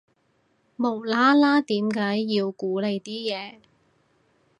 [0.77, 3.59] 無啦啦點解要估你啲嘢